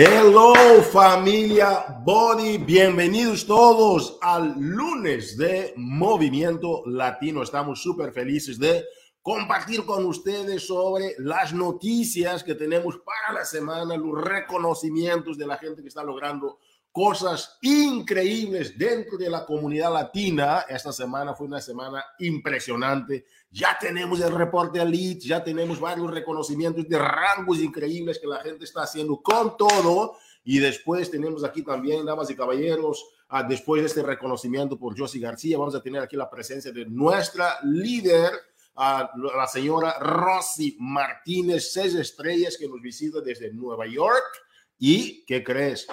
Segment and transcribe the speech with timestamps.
[0.00, 0.54] Hello
[0.92, 7.42] familia Body, bienvenidos todos al lunes de Movimiento Latino.
[7.42, 8.84] Estamos súper felices de
[9.22, 15.56] compartir con ustedes sobre las noticias que tenemos para la semana, los reconocimientos de la
[15.56, 16.60] gente que está logrando
[16.92, 20.60] cosas increíbles dentro de la comunidad latina.
[20.68, 23.26] Esta semana fue una semana impresionante.
[23.50, 28.64] Ya tenemos el reporte elite, ya tenemos varios reconocimientos de rangos increíbles que la gente
[28.64, 30.16] está haciendo con todo.
[30.44, 35.20] Y después tenemos aquí también, damas y caballeros, ah, después de este reconocimiento por Josie
[35.20, 38.32] García, vamos a tener aquí la presencia de nuestra líder,
[38.80, 44.22] a la señora Rosy Martínez, seis estrellas, que nos visita desde Nueva York.
[44.78, 45.88] ¿Y qué crees?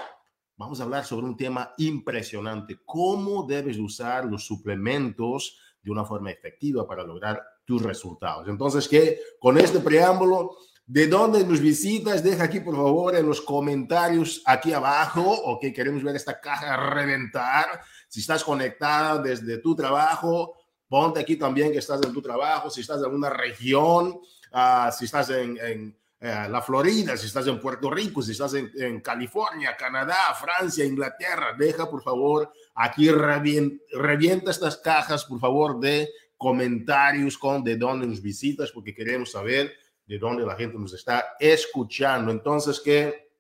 [0.57, 6.31] vamos a hablar sobre un tema impresionante, cómo debes usar los suplementos de una forma
[6.31, 8.47] efectiva para lograr tus resultados.
[8.47, 12.23] Entonces, que con este preámbulo, ¿de dónde nos visitas?
[12.23, 16.75] Deja aquí, por favor, en los comentarios aquí abajo, o que queremos ver esta caja
[16.75, 17.81] reventar.
[18.07, 20.55] Si estás conectada desde tu trabajo,
[20.89, 24.07] ponte aquí también que estás en tu trabajo, si estás en alguna región,
[24.53, 28.53] uh, si estás en, en eh, la Florida, si estás en Puerto Rico, si estás
[28.53, 36.09] en, California, Canadá, Francia, Inglaterra, deja por favor aquí revienta, estas cajas por favor de
[36.37, 39.73] comentarios con de dónde nos visitas porque queremos saber
[40.07, 42.31] de dónde la gente nos está escuchando.
[42.31, 43.31] Entonces, que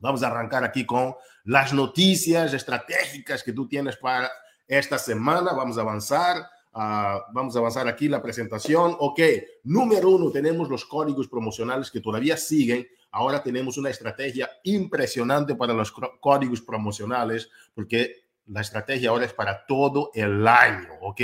[0.00, 1.14] vamos a arrancar aquí con
[1.44, 4.30] las noticias estratégicas que tú tienes para
[4.66, 5.52] esta semana.
[5.52, 6.48] Vamos a avanzar.
[6.76, 8.96] Ah, vamos a avanzar aquí la presentación.
[8.98, 9.20] Ok,
[9.62, 12.84] número uno, tenemos los códigos promocionales que todavía siguen.
[13.12, 19.64] Ahora tenemos una estrategia impresionante para los códigos promocionales porque la estrategia ahora es para
[19.64, 21.20] todo el año, ¿ok?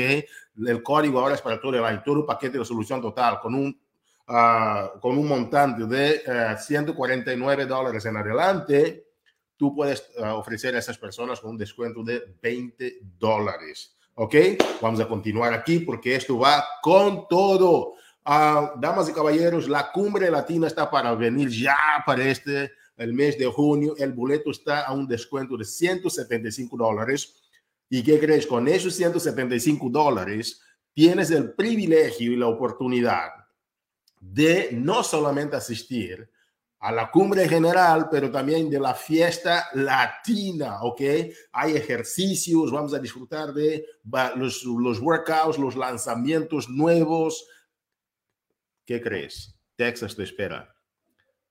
[0.66, 3.56] El código ahora es para todo el año, todo un paquete de solución total con
[3.56, 3.80] un,
[4.28, 9.06] ah, con un montante de 149 eh, dólares en adelante.
[9.56, 13.96] Tú puedes ah, ofrecer a esas personas con un descuento de 20 dólares.
[14.22, 14.34] ¿Ok?
[14.82, 17.94] Vamos a continuar aquí porque esto va con todo.
[18.26, 23.38] Uh, damas y caballeros, la cumbre latina está para venir ya para este, el mes
[23.38, 23.94] de junio.
[23.96, 27.34] El boleto está a un descuento de 175 dólares.
[27.88, 28.46] ¿Y qué crees?
[28.46, 30.60] Con esos 175 dólares
[30.92, 33.30] tienes el privilegio y la oportunidad
[34.20, 36.28] de no solamente asistir,
[36.80, 41.00] a la cumbre general, pero también de la fiesta latina, ¿ok?
[41.52, 43.84] Hay ejercicios, vamos a disfrutar de
[44.36, 47.46] los, los workouts, los lanzamientos nuevos.
[48.86, 49.54] ¿Qué crees?
[49.76, 50.74] Texas te espera.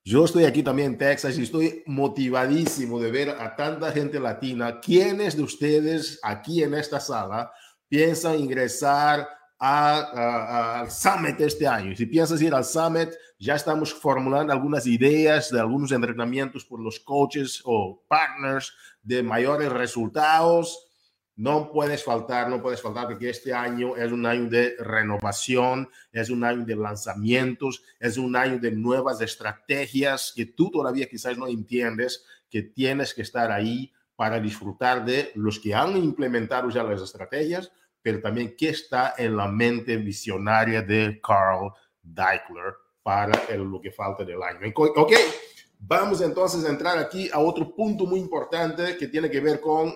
[0.03, 4.79] Yo estoy aquí también en Texas y estoy motivadísimo de ver a tanta gente latina.
[4.79, 7.51] ¿Quiénes de ustedes aquí en esta sala
[7.87, 11.95] piensan ingresar al Summit este año.
[11.95, 16.99] Si piensas ir al Summit, ya estamos formulando algunas ideas de algunos entrenamientos por los
[16.99, 20.85] coaches o partners de mayores resultados.
[21.35, 26.29] No puedes faltar, no puedes faltar porque este año es un año de renovación, es
[26.29, 31.47] un año de lanzamientos, es un año de nuevas estrategias que tú todavía quizás no
[31.47, 37.01] entiendes, que tienes que estar ahí para disfrutar de los que han implementado ya las
[37.01, 37.71] estrategias,
[38.09, 41.71] pero también qué está en la mente visionaria de Carl
[42.01, 44.61] Deichler para lo que falta del año.
[44.75, 45.13] Ok,
[45.77, 49.93] vamos entonces a entrar aquí a otro punto muy importante que tiene que ver con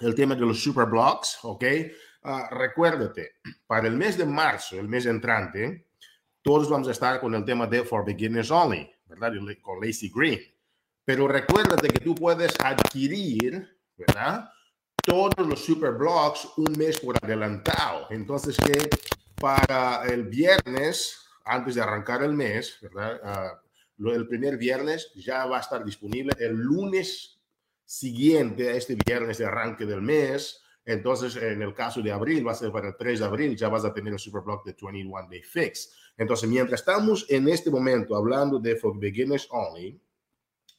[0.00, 1.64] el tema de los superblocks, ok.
[2.24, 3.36] Uh, recuérdate,
[3.68, 5.86] para el mes de marzo, el mes entrante,
[6.42, 9.32] todos vamos a estar con el tema de For Beginners Only, ¿verdad?
[9.62, 10.40] Con Lacey Green.
[11.04, 14.50] Pero recuérdate que tú puedes adquirir, ¿verdad?
[15.08, 18.06] Todos los super blogs un mes por adelantado.
[18.10, 18.90] Entonces, que
[19.40, 23.18] para el viernes, antes de arrancar el mes, ¿verdad?
[23.24, 23.62] Ah,
[23.98, 26.34] el primer viernes ya va a estar disponible.
[26.38, 27.40] El lunes
[27.86, 32.52] siguiente a este viernes de arranque del mes, entonces en el caso de abril, va
[32.52, 35.26] a ser para el 3 de abril, ya vas a tener el superblock de 21
[35.30, 35.90] Day Fix.
[36.18, 39.98] Entonces, mientras estamos en este momento hablando de For Beginners Only,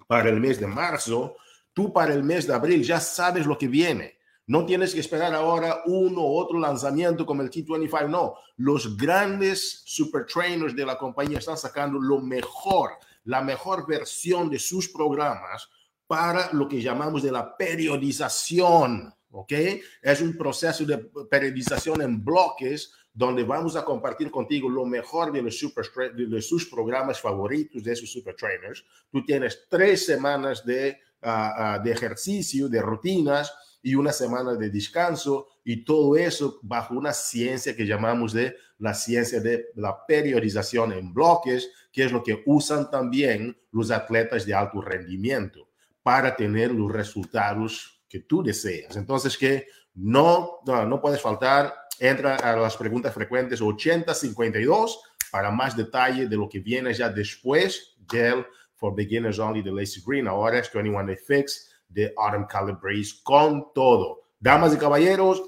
[0.05, 1.35] para el mes de marzo,
[1.73, 4.18] tú para el mes de abril ya sabes lo que viene.
[4.49, 8.33] No tienes que esperar ahora uno u otro lanzamiento como el T25, no.
[8.57, 12.93] Los grandes super trainers de la compañía están sacando lo mejor,
[13.25, 15.69] la mejor versión de sus programas
[16.07, 19.53] para lo que llamamos de la periodización, ¿ok?
[20.01, 20.97] Es un proceso de
[21.29, 25.85] periodización en bloques donde vamos a compartir contigo lo mejor de los, super,
[26.15, 28.83] de sus programas favoritos de esos super trainers.
[29.11, 34.69] Tú tienes tres semanas de, ah, ah, de ejercicio, de rutinas, y una semana de
[34.69, 40.93] descanso y todo eso bajo una ciencia que llamamos de la ciencia de la periodización
[40.93, 45.67] en bloques, que es lo que usan también los atletas de alto rendimiento.
[46.01, 48.95] para tener los resultados que tú deseas.
[48.95, 55.75] Entonces, que no, no, no puedes faltar, entra a las preguntas frecuentes 8052 para más
[55.75, 60.27] detalle de lo que viene ya después del For Beginners Only de Lazy Green.
[60.27, 64.21] Ahora es 21 Day Fix de Autumn Color Breeze con todo.
[64.39, 65.43] Damas y caballeros,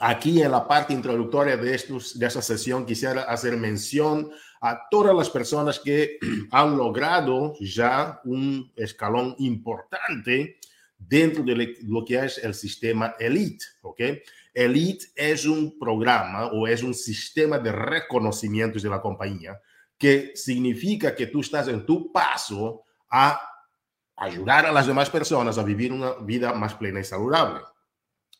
[0.00, 4.30] aquí en la parte introductoria de, estos, de esta sesión quisiera hacer mención
[4.60, 6.18] a todas las personas que
[6.50, 10.58] han logrado ya un escalón importante
[10.98, 14.00] dentro de lo que es el sistema Elite, ¿ok?
[14.52, 19.58] Elite es un programa o es un sistema de reconocimientos de la compañía
[19.96, 23.49] que significa que tú estás en tu paso a
[24.20, 27.62] ayudar a las demás personas a vivir una vida más plena y saludable.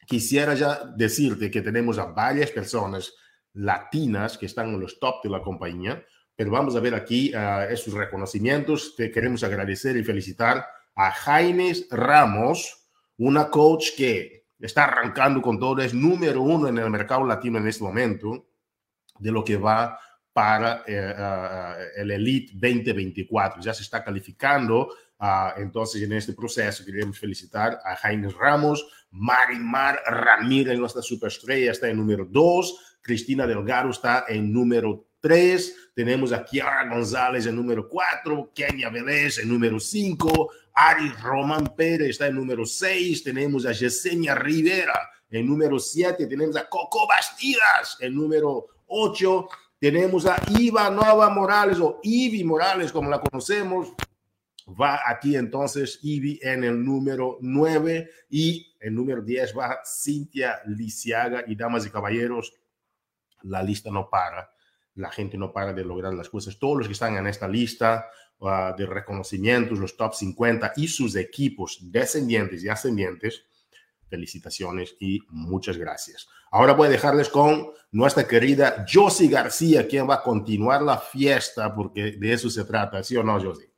[0.07, 3.15] Quisiera ya decirte que tenemos a varias personas
[3.55, 6.05] latinas que están en los top de la compañía,
[6.37, 8.95] pero vamos a ver aquí uh, esos reconocimientos.
[8.95, 15.81] Te queremos agradecer y felicitar a Jaime Ramos, una coach que está arrancando con todo,
[15.81, 18.49] es número uno en el mercado latino en este momento,
[19.19, 19.99] de lo que va
[20.33, 23.63] para eh, uh, el Elite 2024.
[23.63, 30.01] Ya se está calificando, uh, entonces en este proceso queremos felicitar a Jaime Ramos, Marimar
[30.07, 36.45] Ramírez, nuestra superestrella, está en número dos, Cristina Delgado está en número 3, tenemos a
[36.45, 42.37] Kiara González en número 4, Kenia Vélez en número 5, Ari Román Pérez está en
[42.37, 48.67] número 6, tenemos a Yesenia Rivera en número 7, tenemos a Coco Bastidas en número
[48.87, 53.89] 8, tenemos a Iva Nova Morales o Ivi Morales como la conocemos,
[54.79, 61.45] va aquí entonces Ivi en el número 9 y el número 10 va Cintia Lisiaga
[61.47, 62.55] y damas y caballeros,
[63.43, 64.51] la lista no para
[64.95, 66.59] la gente no para de lograr las cosas.
[66.59, 68.09] Todos los que están en esta lista
[68.39, 73.45] uh, de reconocimientos, los top 50 y sus equipos descendientes y ascendientes,
[74.09, 76.29] felicitaciones y muchas gracias.
[76.51, 81.75] Ahora voy a dejarles con nuestra querida Josie García, quien va a continuar la fiesta,
[81.75, 83.70] porque de eso se trata, ¿sí o no, Josie?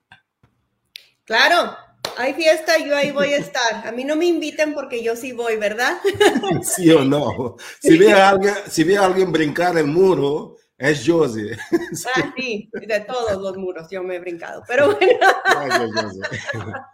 [1.24, 1.76] Claro,
[2.16, 3.86] hay fiesta, yo ahí voy a estar.
[3.86, 5.98] A mí no me inviten porque yo sí voy, ¿verdad?
[6.62, 7.56] sí o no.
[7.80, 11.56] Si ve a alguien, si ve a alguien brincar el muro, es Josie.
[12.14, 15.26] Ah, sí, de todos los muros yo me he brincado, pero bueno.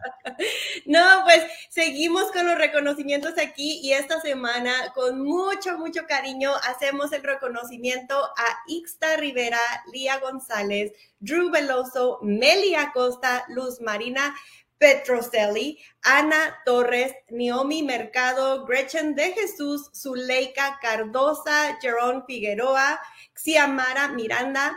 [0.87, 7.13] No, pues seguimos con los reconocimientos aquí y esta semana con mucho, mucho cariño hacemos
[7.13, 9.59] el reconocimiento a Ixta Rivera,
[9.93, 14.35] Lía González, Drew Veloso, Meli Acosta, Luz Marina
[14.79, 23.01] Petroselli, Ana Torres, Naomi Mercado, Gretchen de Jesús, Zuleika Cardosa, Jerón Figueroa,
[23.35, 24.77] Xiamara Miranda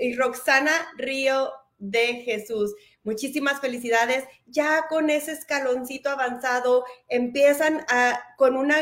[0.00, 2.74] y Roxana Río de Jesús.
[3.02, 4.24] Muchísimas felicidades.
[4.46, 8.76] Ya con ese escaloncito avanzado empiezan a, con, una,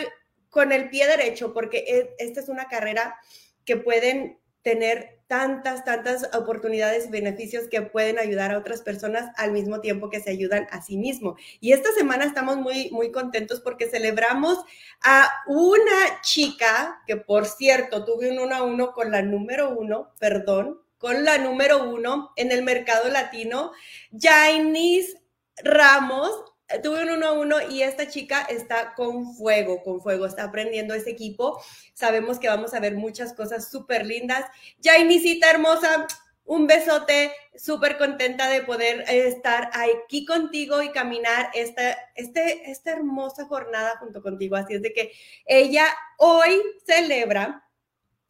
[0.50, 3.16] con el pie derecho, porque e, esta es una carrera
[3.64, 9.52] que pueden tener tantas, tantas oportunidades y beneficios que pueden ayudar a otras personas al
[9.52, 11.36] mismo tiempo que se ayudan a sí mismo.
[11.58, 14.58] Y esta semana estamos muy, muy contentos porque celebramos
[15.02, 20.12] a una chica que, por cierto, tuve un uno a uno con la número uno,
[20.18, 23.72] perdón, con la número uno en el mercado latino,
[24.12, 25.16] Jainis
[25.64, 26.51] Ramos,
[26.82, 30.94] tuve un uno a uno y esta chica está con fuego, con fuego, está aprendiendo
[30.94, 31.62] ese equipo.
[31.94, 34.44] Sabemos que vamos a ver muchas cosas súper lindas.
[34.82, 36.06] Jainisita hermosa,
[36.44, 43.46] un besote, súper contenta de poder estar aquí contigo y caminar esta, este, esta hermosa
[43.46, 44.56] jornada junto contigo.
[44.56, 45.12] Así es de que
[45.46, 45.86] ella
[46.18, 47.64] hoy celebra,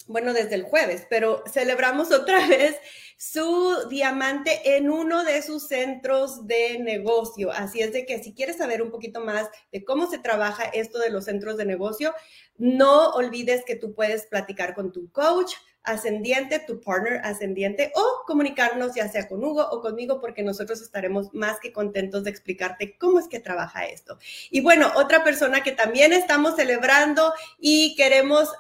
[0.09, 2.77] bueno, desde el jueves, pero celebramos otra vez
[3.17, 7.53] su diamante en uno de sus centros de negocio.
[7.53, 10.99] Así es de que si quieres saber un poquito más de cómo se trabaja esto
[10.99, 12.15] de los centros de negocio,
[12.57, 15.53] no olvides que tú puedes platicar con tu coach
[15.85, 21.33] ascendiente, tu partner ascendiente o comunicarnos ya sea con Hugo o conmigo porque nosotros estaremos
[21.33, 24.19] más que contentos de explicarte cómo es que trabaja esto.
[24.51, 28.53] Y bueno, otra persona que también estamos celebrando y queremos...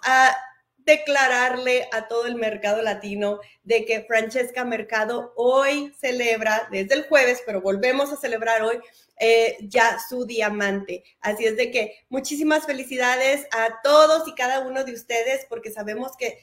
[0.84, 7.42] declararle a todo el mercado latino de que Francesca Mercado hoy celebra, desde el jueves,
[7.46, 8.78] pero volvemos a celebrar hoy,
[9.18, 11.04] eh, ya su diamante.
[11.20, 16.16] Así es de que muchísimas felicidades a todos y cada uno de ustedes, porque sabemos
[16.16, 16.38] que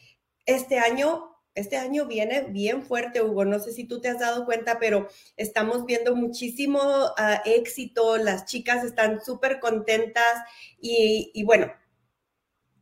[0.45, 1.35] este año...
[1.55, 3.43] Este año viene bien fuerte, Hugo.
[3.43, 6.79] No sé si tú te has dado cuenta, pero estamos viendo muchísimo
[7.17, 8.17] ah, éxito.
[8.17, 10.41] Las chicas están súper contentas
[10.79, 11.69] y, y bueno,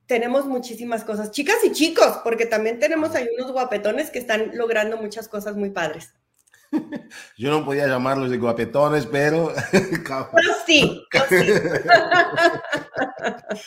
[0.08, 4.98] tenemos muchísimas cosas, chicas y chicos, porque también tenemos ahí unos guapetones que están logrando
[4.98, 6.14] muchas cosas muy padres.
[7.38, 9.54] Yo no podía llamarlos de guapetones, pero...
[9.72, 11.54] Pero sí, sí.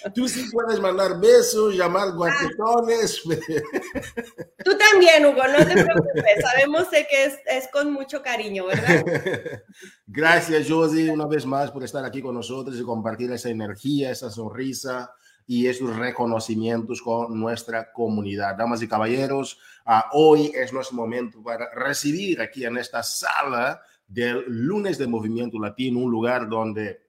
[0.15, 3.23] Tú sí puedes mandar besos, llamar guapetones.
[4.65, 6.43] Tú también, Hugo, no te preocupes.
[6.43, 9.05] Sabemos que es, es con mucho cariño, ¿verdad?
[10.07, 14.31] Gracias, Josie, una vez más por estar aquí con nosotros y compartir esa energía, esa
[14.31, 15.13] sonrisa
[15.51, 18.55] y esos reconocimientos con nuestra comunidad.
[18.57, 24.45] Damas y caballeros, uh, hoy es nuestro momento para recibir aquí en esta sala del
[24.47, 27.01] lunes de Movimiento Latino, un lugar donde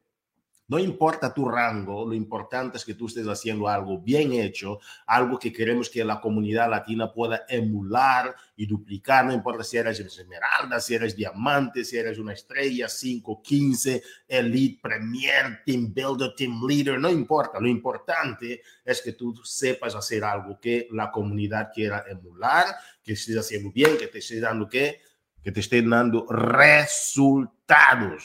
[0.72, 5.38] no importa tu rango, lo importante es que tú estés haciendo algo bien hecho, algo
[5.38, 10.80] que queremos que la comunidad latina pueda emular y duplicar, no importa si eres esmeralda,
[10.80, 16.98] si eres diamante, si eres una estrella, 5, 15, elite, premier, team builder, team leader,
[16.98, 22.66] no importa, lo importante es que tú sepas hacer algo que la comunidad quiera emular,
[23.04, 25.02] que estés haciendo bien, que te estés dando que
[25.44, 27.61] que te estén dando resultados,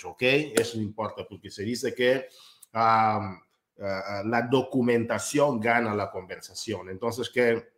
[0.05, 0.23] ¿ok?
[0.23, 2.26] Eso importa porque se dice que
[2.73, 6.91] la documentación gana la conversación.
[6.91, 7.69] Entonces, que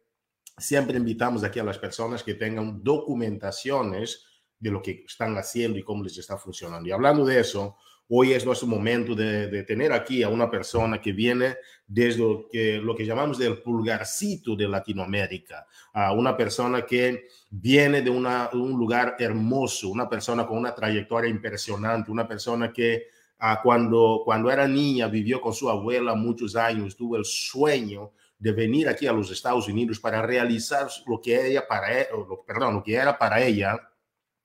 [0.57, 4.25] siempre invitamos aquí a las personas que tengan documentaciones
[4.59, 6.89] de lo que están haciendo y cómo les está funcionando.
[6.89, 7.77] Y hablando de eso,
[8.11, 12.79] hoy es nuestro momento de, tener aquí a una persona que viene desde lo que,
[12.79, 18.79] lo que llamamos del pulgarcito de Latinoamérica, a una persona que viene de, una, un
[18.79, 24.67] lugar hermoso, una persona con una trayectoria impresionante, una persona que ah, cuando, cuando era
[24.67, 29.31] niña vivió con su abuela muchos años, tuvo el sueño de venir aquí a los
[29.31, 32.09] Estados Unidos para realizar lo que ella para e,
[32.47, 33.79] perdón, lo que era para ella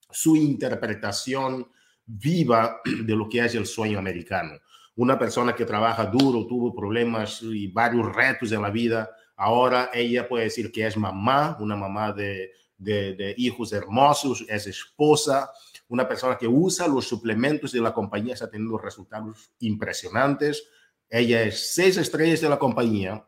[0.09, 1.67] su interpretación
[2.05, 4.59] viva de lo que es el sueño americano.
[4.95, 10.27] Una persona que trabaja duro, tuvo problemas y varios retos en la vida, ahora ella
[10.27, 15.49] puede decir que es mamá, una mamá de, de, hijos hermosos, es esposa,
[15.87, 20.63] una persona que usa los suplementos de la compañía, está teniendo resultados impresionantes.
[21.09, 23.25] Ella es seis estrellas de la compañía,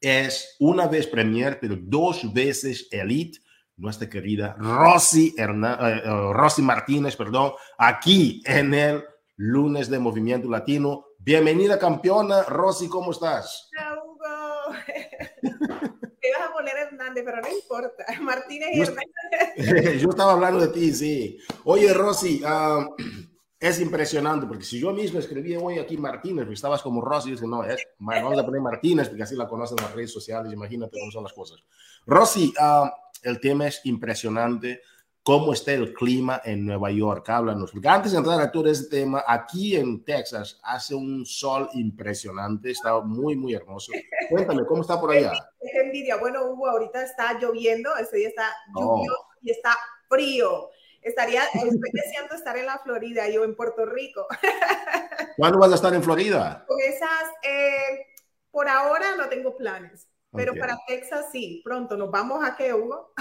[0.00, 3.40] es una vez Premier, pero dos veces Elite
[3.80, 9.04] nuestra querida Rosy, eh, eh, Rosy Martínez, perdón, aquí en el
[9.36, 11.06] lunes de Movimiento Latino.
[11.18, 13.70] Bienvenida campeona, Rosy, ¿cómo estás?
[13.72, 14.76] Hola, Hugo.
[16.20, 18.04] Te ibas a poner Hernández, pero no importa.
[18.20, 20.00] Martínez y Hernández.
[20.02, 21.38] Yo estaba hablando de ti, sí.
[21.64, 22.86] Oye, Rosy, ah,
[23.58, 27.46] es impresionante porque si yo mismo escribí hoy aquí Martínez, porque estabas como Rosy, dice,
[27.46, 30.98] no, es, vamos a poner Martínez porque así la conocen en las redes sociales, imagínate
[30.98, 31.62] cómo son las cosas.
[32.06, 32.88] Rosy, uh,
[33.22, 34.80] el tema es impresionante.
[35.22, 37.28] ¿Cómo está el clima en Nueva York?
[37.28, 37.72] Háblanos.
[37.72, 42.70] Porque antes de entrar a todo este tema, aquí en Texas hace un sol impresionante,
[42.70, 43.92] está muy, muy hermoso.
[44.30, 45.32] Cuéntame, ¿cómo está por allá?
[45.60, 46.16] Qué envidia.
[46.16, 49.76] Bueno, Hugo, ahorita está lloviendo, ese día está lluvioso y está
[50.08, 50.70] frío.
[51.02, 54.26] Estaría, estoy deseando estar en la Florida, yo en Puerto Rico.
[55.36, 56.64] ¿Cuándo vas a estar en Florida?
[56.66, 58.06] Con esas, eh,
[58.50, 60.09] por ahora no tengo planes.
[60.32, 63.12] Pero para Texas sí, pronto nos vamos a qué, Hugo?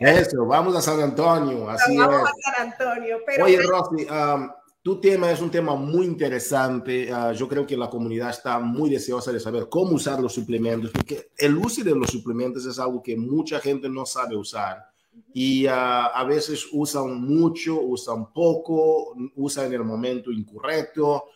[0.00, 1.70] Eso, vamos a San Antonio.
[1.70, 3.18] Así vamos a San Antonio.
[3.24, 4.50] Pero Oye, Rosy, um,
[4.82, 7.08] tu tema es un tema muy interesante.
[7.12, 10.90] Uh, yo creo que la comunidad está muy deseosa de saber cómo usar los suplementos,
[10.90, 14.84] porque el uso de los suplementos es algo que mucha gente no sabe usar.
[15.32, 21.26] Y uh, a veces usan mucho, usan poco, usan en el momento incorrecto.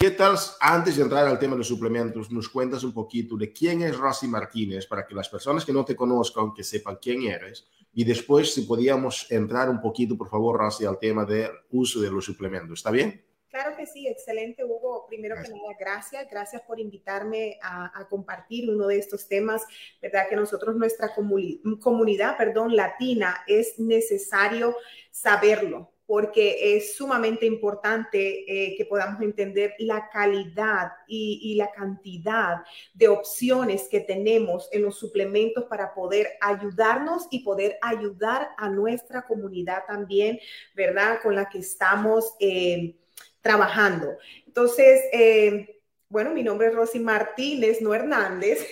[0.00, 3.52] ¿Qué tal, antes de entrar al tema de los suplementos, nos cuentas un poquito de
[3.52, 7.24] quién es Rosy Martínez para que las personas que no te conozcan, que sepan quién
[7.24, 7.68] eres?
[7.92, 12.10] Y después, si podíamos entrar un poquito, por favor, Rosy, al tema del uso de
[12.10, 12.78] los suplementos.
[12.78, 13.22] ¿Está bien?
[13.50, 15.04] Claro que sí, excelente, Hugo.
[15.06, 16.26] Primero que nada, gracias.
[16.30, 19.66] Gracias por invitarme a, compartir uno de estos temas.
[20.00, 24.74] Verdad que nosotros, nuestra comunidad, perdón, latina, es necesario
[25.10, 32.64] saberlo porque es sumamente importante eh, que podamos entender la calidad y, la cantidad
[32.94, 39.22] de opciones que tenemos en los suplementos para poder ayudarnos y poder ayudar a nuestra
[39.22, 40.40] comunidad también,
[40.74, 41.20] ¿verdad?
[41.22, 42.96] Con la que estamos eh,
[43.40, 44.16] trabajando.
[44.48, 48.66] Entonces, eh, bueno, mi nombre es Rosy Martínez, no Hernández,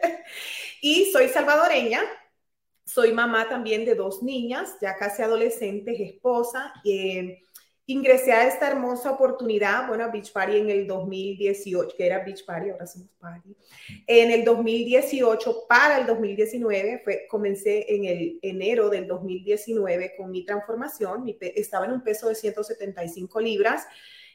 [0.80, 2.00] y soy salvadoreña.
[2.86, 6.72] Soy mamá también de dos niñas, ya casi adolescentes, esposa.
[6.84, 7.40] Eh,
[7.86, 12.44] ingresé a esta hermosa oportunidad, bueno, a Beach Party en el 2018, que era Beach
[12.44, 13.56] Party, ahora somos Party.
[14.06, 20.44] En el 2018 para el 2019, fue, comencé en el enero del 2019 con mi
[20.44, 21.24] transformación.
[21.40, 23.86] estaba en un peso de 175 libras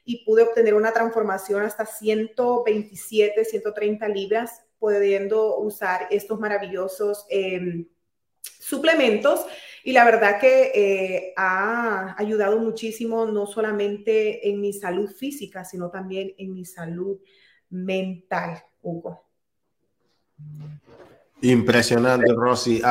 [0.05, 7.25] y pude obtener una transformación hasta 127, 130 libras, pudiendo usar estos maravillosos...
[7.29, 7.85] Eh,
[8.69, 9.45] suplementos
[9.83, 15.89] Y la verdad que eh, ha ayudado muchísimo, no solamente en mi salud física, sino
[15.89, 17.17] también en mi salud
[17.69, 19.23] mental, Hugo.
[21.41, 22.81] Impresionante, Rosy.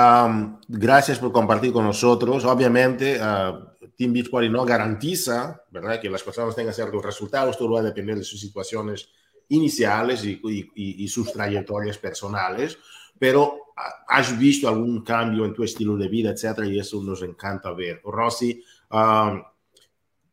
[0.66, 2.44] gracias por compartir con nosotros.
[2.46, 6.00] Obviamente, uh, Team Beachbody no garantiza ¿verdad?
[6.00, 9.10] que las personas tengan ciertos resultados, todo va a depender de sus situaciones
[9.48, 10.40] iniciales y,
[10.74, 12.78] y, sus trayectorias personales,
[13.18, 13.68] pero
[14.08, 18.00] has visto algún cambio en tu estilo de vida, etcétera, y eso nos encanta ver.
[18.04, 18.62] Rosy,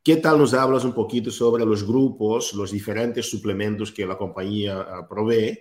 [0.03, 4.79] ¿qué tal nos hablas un poquito sobre los grupos, los diferentes suplementos que la compañía
[4.79, 5.59] ah, provee?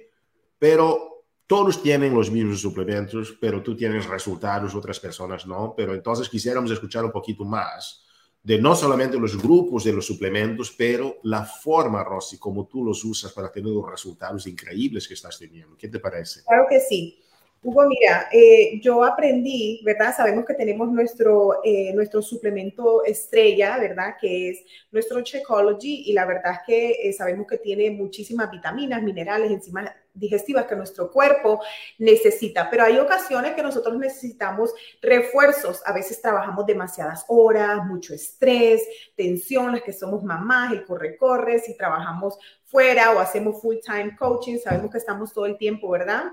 [0.58, 5.74] Pero todos tienen los mismos suplementos, pero tú tienes resultados, otras personas no.
[5.76, 8.03] Pero entonces quisiéramos escuchar un poquito más
[8.44, 13.02] de no solamente los grupos de los suplementos, pero la forma, Rosy, como tú los
[13.02, 15.76] usas para tener los resultados increíbles que estás teniendo.
[15.78, 16.42] ¿Qué te parece?
[16.44, 17.18] Claro que sí.
[17.62, 20.14] Hugo, mira, eh, yo aprendí, ¿verdad?
[20.14, 24.16] Sabemos que tenemos nuestro, eh, nuestro suplemento estrella, ¿verdad?
[24.20, 24.58] Que es
[24.92, 29.90] nuestro Checology y la verdad es que eh, sabemos que tiene muchísimas vitaminas, minerales, enzimas
[30.14, 31.60] digestivas que nuestro cuerpo
[31.98, 35.82] necesita, pero hay ocasiones que nosotros necesitamos refuerzos.
[35.84, 38.82] A veces trabajamos demasiadas horas, mucho estrés,
[39.16, 44.90] tensión, las que somos mamás, el corre-corre, si trabajamos fuera o hacemos full-time coaching, sabemos
[44.90, 46.32] que estamos todo el tiempo, ¿verdad?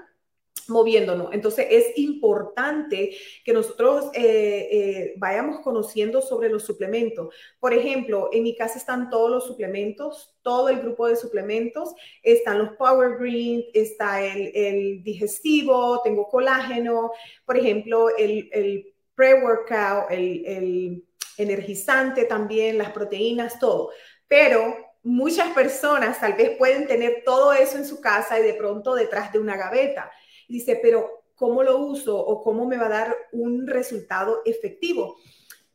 [0.71, 1.33] Moviéndonos.
[1.33, 7.33] Entonces es importante que nosotros eh, eh, vayamos conociendo sobre los suplementos.
[7.59, 12.57] Por ejemplo, en mi casa están todos los suplementos, todo el grupo de suplementos, están
[12.57, 17.11] los Power Green, está el, digestivo, tengo colágeno,
[17.45, 21.03] por ejemplo, el, el pre-workout, el, el
[21.37, 23.91] energizante también, las proteínas, todo.
[24.27, 28.93] Pero muchas personas tal vez pueden tener todo eso en su casa y de pronto
[28.93, 30.11] detrás de una gaveta
[30.51, 35.17] dice, pero ¿cómo lo uso o cómo me va a dar un resultado efectivo?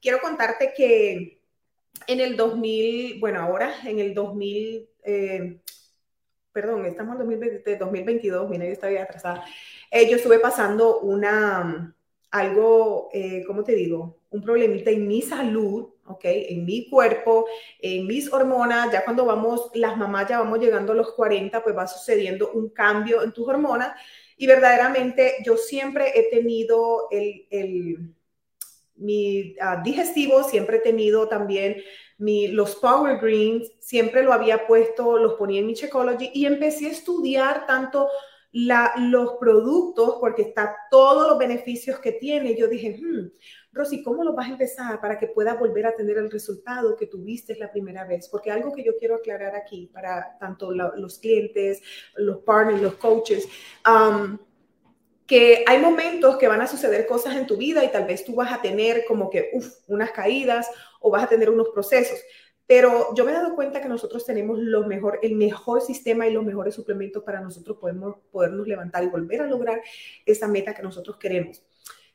[0.01, 1.41] Quiero contarte que
[2.07, 5.61] en el 2000, bueno, ahora en el 2000, eh,
[6.53, 9.45] perdón, estamos en 2020, 2022, mira, yo estaba atrasada.
[9.91, 11.95] Eh, yo estuve pasando una,
[12.31, 14.19] algo, eh, ¿cómo te digo?
[14.31, 16.25] Un problemita en mi salud, ¿ok?
[16.25, 17.47] En mi cuerpo,
[17.81, 18.93] en mis hormonas.
[18.93, 22.69] Ya cuando vamos, las mamás ya vamos llegando a los 40, pues va sucediendo un
[22.69, 23.97] cambio en tus hormonas
[24.37, 28.15] y verdaderamente yo siempre he tenido el,
[28.97, 31.83] mi ah, digestivo, siempre he tenido también
[32.19, 36.87] mi, los Power Greens, siempre lo había puesto, los ponía en mi Checology y empecé
[36.87, 38.09] a estudiar tanto
[38.59, 42.57] la, los productos porque está todos los beneficios que tiene.
[42.57, 43.31] Yo dije, hmm,
[43.71, 47.07] Rosy, ¿cómo lo vas a empezar para que pueda volver a tener el resultado que
[47.07, 48.31] tuviste la primera vez?
[48.31, 51.83] Porque algo que yo quiero aclarar aquí para tanto los clientes,
[52.17, 53.47] los partners, los coaches,
[55.27, 58.37] que hay momentos que van a suceder cosas en tu vida y tal vez tú
[58.37, 59.51] vas a tener como que,
[59.87, 60.67] unas caídas
[61.01, 62.19] o vas a tener unos procesos.
[62.67, 66.33] Pero yo me he dado cuenta que nosotros tenemos lo mejor, el mejor sistema y
[66.33, 69.81] los mejores suplementos para nosotros podemos, podernos levantar y volver a lograr
[70.25, 71.63] esa meta que nosotros queremos.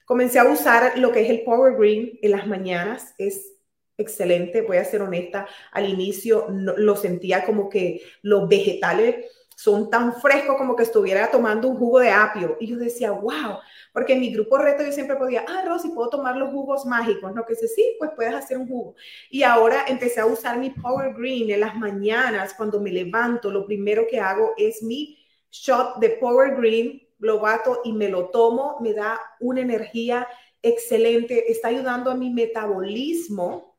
[0.06, 3.14] Comencé a usar lo que es el Power Green en las mañanas.
[3.18, 3.54] Es
[3.98, 5.48] excelente, voy a ser honesta.
[5.72, 9.26] Al inicio lo sentía como que los vegetales
[9.62, 12.58] son tan frescos como que estuviera tomando un jugo de apio.
[12.60, 13.60] Y yo decía, wow,
[13.94, 17.32] porque en mi grupo reto yo siempre podía, ah, Rosy, puedo tomar los jugos mágicos.
[17.36, 18.96] No, que dice, sí, pues puedes hacer un jugo.
[19.30, 23.52] Y ahora empecé a usar mi Power Green en las mañanas cuando me levanto.
[23.52, 25.20] Lo primero que hago es mi
[25.52, 30.28] shot de Power Green lo bato y me lo tomo, me da una energía
[30.64, 33.78] excelente, está ayudando a mi metabolismo,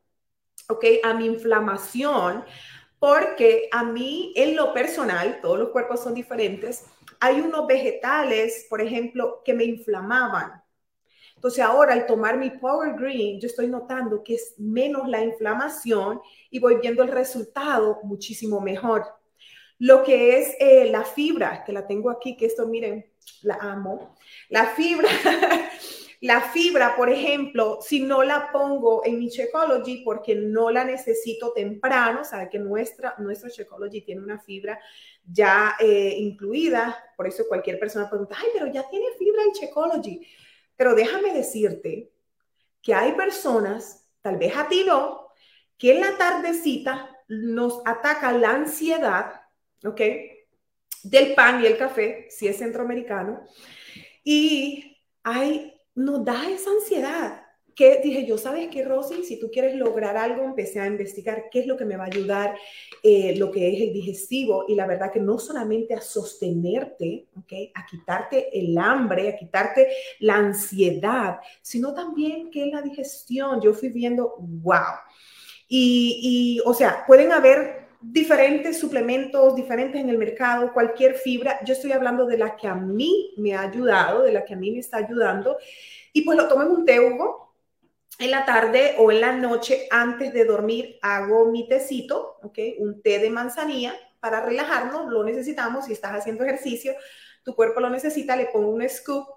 [0.69, 0.85] ¿ok?
[1.03, 2.45] A mi inflamación,
[3.03, 6.85] porque a mí en lo personal, todos los cuerpos son diferentes,
[7.19, 10.63] hay unos vegetales, por ejemplo, que me inflamaban.
[11.35, 16.21] Entonces ahora al tomar mi Power Green, yo estoy notando que es menos la inflamación
[16.49, 19.05] y voy viendo el resultado muchísimo mejor.
[19.79, 23.05] Lo que es eh, la fibra, que la tengo aquí, que esto miren,
[23.41, 24.15] la amo.
[24.47, 25.09] La fibra,
[26.23, 31.51] la fibra, por ejemplo, si no la pongo en mi Checology porque no la necesito
[31.51, 34.79] temprano, sabe que nuestra, nuestro Checology tiene una fibra
[35.25, 40.25] ya eh, incluida, por eso cualquier persona pregunta, ay, pero ya tiene fibra en Checology.
[40.77, 42.13] Pero déjame decirte
[42.81, 45.27] que hay personas, tal vez a ti no,
[45.77, 49.41] que en la tardecita nos ataca la ansiedad,
[49.83, 50.01] ¿ok?
[51.03, 53.45] del pan y el café, si es centroamericano,
[54.23, 57.39] y hay, nos da esa ansiedad.
[57.75, 59.23] que dije yo, ¿sabes qué, Rosy?
[59.23, 62.07] Si tú quieres lograr algo, empecé a investigar qué es lo que me va a
[62.07, 62.55] ayudar,
[63.01, 67.71] eh, lo que es el digestivo, y la verdad que no solamente a sostenerte, ¿okay?
[67.73, 69.87] a quitarte el hambre, a quitarte
[70.19, 73.59] la ansiedad, sino también que la digestión.
[73.59, 74.99] Yo fui viendo, wow.
[75.67, 81.59] Y, y o sea, pueden haber diferentes suplementos, diferentes en el mercado, cualquier fibra.
[81.63, 84.57] Yo estoy hablando de la que a mí me ha ayudado, de la que a
[84.57, 85.57] mí me está ayudando.
[86.11, 87.55] Y pues lo tomo en un té, Hugo,
[88.19, 92.59] en la tarde o en la noche antes de dormir hago mi tecito, ¿ok?
[92.79, 96.93] Un té de manzanilla para relajarnos, lo necesitamos si estás haciendo ejercicio,
[97.43, 99.27] tu cuerpo lo necesita, le pongo un scoop,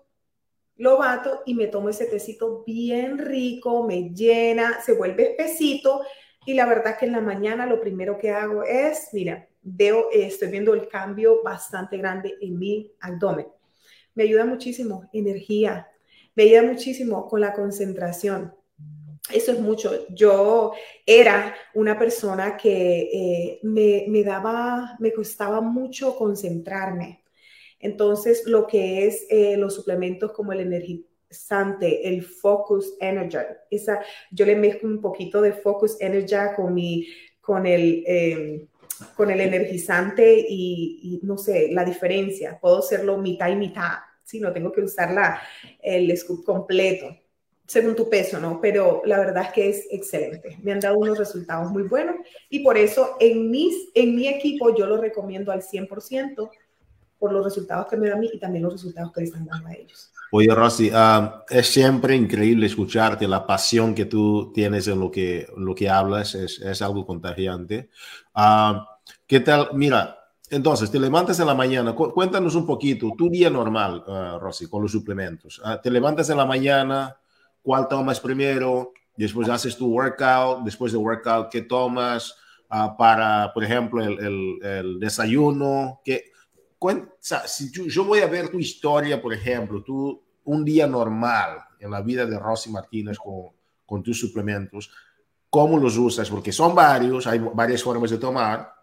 [0.77, 6.03] lo bato y me tomo ese tecito bien rico, me llena, se vuelve espesito
[6.47, 10.49] y la verdad que en la mañana lo primero que hago es, mira, veo, estoy
[10.49, 13.49] viendo el cambio bastante grande en mi abdomen.
[14.15, 15.89] Me ayuda muchísimo, energía,
[16.37, 18.55] me ayuda muchísimo con la concentración.
[19.33, 20.07] Eso es mucho.
[20.11, 20.73] Yo
[21.05, 27.25] era una persona que eh, me, daba, me costaba mucho concentrarme.
[27.81, 30.61] Entonces, lo que es eh, los suplementos como el
[31.27, 33.39] energizante, el Focus Energy,
[33.71, 37.07] esa, yo le mezclo un poquito de Focus Energy con, mi,
[37.41, 38.67] con, el, em,
[39.17, 42.59] con el energizante y, no sé, la diferencia.
[42.61, 45.41] Puedo hacerlo mitad y mitad, si no tengo que usar la,
[45.83, 47.17] el scoop completo
[47.69, 48.61] según tu peso, ¿no?
[48.61, 50.57] Pero la verdad es que es excelente.
[50.63, 52.15] Me han dado unos resultados muy buenos
[52.49, 56.49] y por eso en, mis, en mi equipo yo lo recomiendo al 100%
[57.19, 59.47] por los resultados que me da a mí y también los resultados que le están
[59.47, 60.13] dando a ellos.
[60.33, 65.47] Oye, Rosy, ah, es siempre increíble escucharte, la pasión que tú tienes en lo que,
[65.57, 67.91] lo que hablas es, es algo contagiante.
[68.35, 68.81] Uh,
[69.27, 69.69] ¿Qué tal?
[69.75, 70.19] Mira,
[70.51, 74.83] entonces, te levantas en la mañana, cuéntanos un poquito, tu día normal, uh, Rosy, con
[74.83, 75.63] los suplementos.
[75.83, 77.17] te levantas en la mañana,
[77.63, 82.35] cuál tomas primero, después haces tu workout, después del workout, ¿qué tomas
[82.71, 86.01] uh, para, por ejemplo, el, el, el desayuno?
[86.05, 86.33] ¿Qué,
[87.45, 91.91] si yo, yo, voy a ver tu historia, por ejemplo, tú, un día normal en
[91.91, 93.51] la vida de Rosy Martínez con,
[93.85, 94.91] con tus suplementos,
[95.51, 96.29] ¿cómo los usas?
[96.31, 98.75] Porque son varios, hay varias formas de tomar.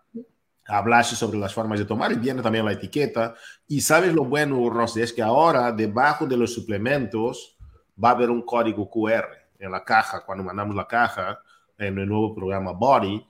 [0.65, 3.35] Hablaste sobre las formas de tomar y viene también la etiqueta.
[3.67, 7.57] Y sabes lo bueno, Rosy, es que ahora debajo de los suplementos
[8.01, 9.27] va a haber un código QR
[9.59, 11.39] en la caja, cuando mandamos la caja
[11.77, 13.25] en el nuevo programa Body,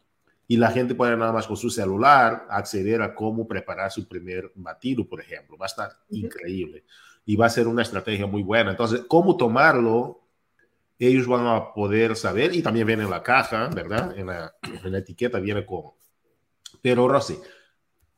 [0.54, 4.52] y la gente puede nada más con su celular acceder a cómo preparar su primer
[4.54, 5.58] batido, por ejemplo.
[5.58, 6.84] Va a estar increíble
[7.26, 8.70] y va a ser una estrategia muy buena.
[8.70, 10.22] Entonces, cómo tomarlo,
[11.00, 14.16] ellos van a poder saber y también viene en la caja, ¿verdad?
[14.16, 15.86] En la, en la etiqueta viene con.
[16.84, 17.40] Pero Rosy,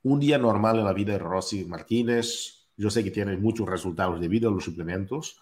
[0.03, 4.19] un día normal en la vida de Rosy Martínez, yo sé que tiene muchos resultados
[4.19, 5.39] debido a los suplementos,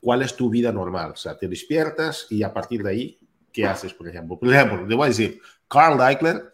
[0.00, 1.10] cuál es tu vida normal.
[1.10, 3.18] O sea, te despiertas y a partir de ahí,
[3.58, 4.38] ¿qué haces, por ejemplo?
[4.38, 6.44] Por te voy a decir, Carl Deichler,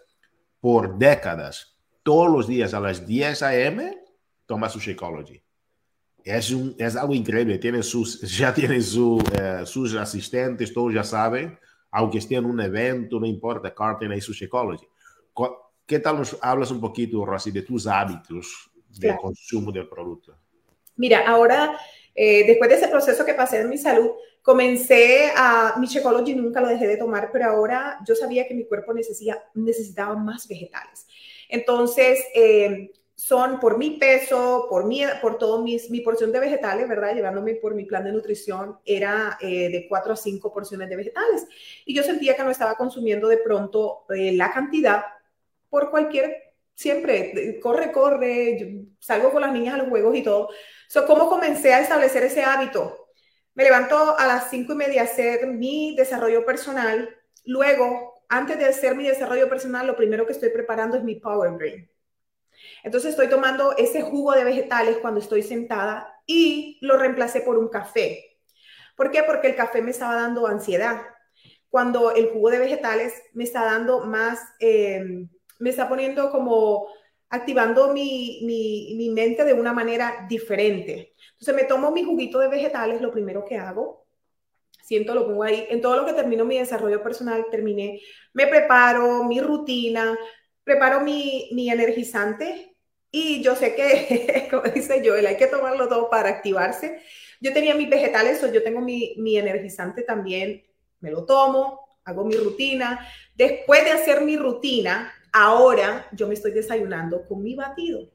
[0.58, 3.94] por décadas, todos los días a las 10 a.m.,
[4.46, 5.42] toma su Shakeology.
[6.24, 11.04] Es, un, es algo increíble, tiene sus, ya tiene su, eh, sus asistentes, todos ya
[11.04, 11.58] saben,
[11.90, 14.86] aunque esté en un evento, no importa, Carl tiene su Shakeology.
[15.86, 20.34] ¿Qué tal nos hablas un poquito, Rosy, de tus hábitos de consumo del producto?
[20.96, 21.78] Mira, ahora
[22.14, 24.10] eh, después de ese proceso que pasé en mi salud,
[24.44, 28.66] comencé a, mi Checology nunca lo dejé de tomar, pero ahora yo sabía que mi
[28.66, 31.06] cuerpo necesitaba más vegetales.
[31.48, 36.86] Entonces, eh, son por mi peso, por mi, por todo mis, mi porción de vegetales,
[36.86, 37.14] ¿verdad?
[37.14, 41.46] Llevándome por mi plan de nutrición, era eh, de 4 a 5 porciones de vegetales.
[41.86, 45.04] Y yo sentía que no estaba consumiendo de pronto la cantidad
[45.70, 50.50] por cualquier, siempre, corre, corre, salgo con las niñas a los juegos y todo.
[51.06, 53.03] ¿Cómo comencé a establecer ese hábito?
[53.54, 57.08] Me levanto a las cinco y media a hacer mi desarrollo personal.
[57.44, 61.52] Luego, antes de hacer mi desarrollo personal, lo primero que estoy preparando es mi Power
[61.52, 61.88] Brain.
[62.82, 67.68] Entonces estoy tomando ese jugo de vegetales cuando estoy sentada y lo reemplacé por un
[67.68, 68.38] café.
[68.96, 69.22] ¿Por qué?
[69.22, 71.02] Porque el café me estaba dando ansiedad.
[71.68, 75.26] Cuando el jugo de vegetales me está dando más, eh,
[75.58, 76.88] me está poniendo como
[77.30, 81.14] activando mi, mente de una manera diferente.
[81.32, 84.06] Entonces me tomo mi juguito de vegetales, lo primero que hago,
[84.82, 88.00] siento, lo pongo ahí, en todo lo que termino mi desarrollo personal, terminé,
[88.32, 90.16] me preparo mi rutina,
[90.62, 92.74] preparo mi, mi energizante
[93.16, 97.00] y yo sé que, como dice Joel, hay que tomarlo todo para activarse.
[97.40, 100.64] Yo tenía mis vegetales, o yo tengo mi, mi energizante también,
[100.98, 103.06] me lo tomo, hago mi rutina.
[103.36, 108.08] Después de hacer mi rutina, Ahora yo me estoy desayunando con mi batido.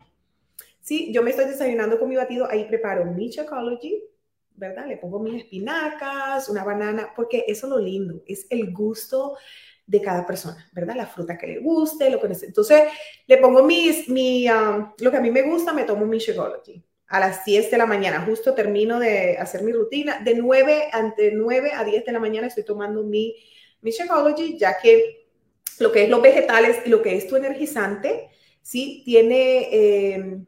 [0.79, 2.49] Sí, yo me estoy desayunando con mi batido.
[2.49, 4.01] Ahí preparo mi Chocology,
[4.55, 4.87] ¿verdad?
[4.87, 9.35] Le pongo mis espinacas, una banana, porque eso es lo lindo, es el gusto
[9.85, 10.95] de cada persona, ¿verdad?
[10.95, 12.51] La fruta que le guste, lo que necesite.
[12.51, 12.83] Entonces,
[13.27, 16.81] le pongo mis, mi, um, lo que a mí me gusta, me tomo mi Shakeology
[17.09, 18.23] a las 10 de la mañana.
[18.25, 20.21] Justo termino de hacer mi rutina.
[20.21, 23.35] De 9, ante 9 a 10 de la mañana estoy tomando mi,
[23.81, 25.18] mi Shakeology, ya que
[25.79, 28.29] lo que es los vegetales y lo que es tu energizante,
[28.61, 29.01] ¿sí?
[29.05, 29.69] Tiene...
[29.71, 30.39] Eh,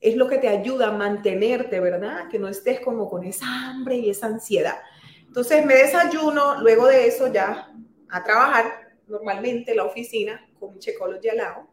[0.00, 2.28] es lo que te ayuda a mantenerte, ¿verdad?
[2.28, 4.76] Que no estés como con esa hambre y esa ansiedad.
[5.26, 7.72] Entonces me desayuno, luego de eso ya
[8.08, 11.68] a trabajar normalmente en la oficina con mi Checology al lado.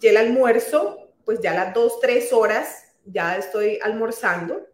[0.00, 4.66] Y el almuerzo, pues ya a las dos, tres horas ya estoy almorzando